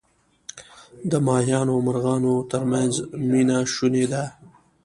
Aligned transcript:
د 1.11 1.13
ماهیانو 1.27 1.71
او 1.75 1.79
مرغانو 1.87 2.33
ترمنځ 2.51 2.93
مینه 3.29 3.57
شوني 3.73 4.05
ده. 4.11 4.23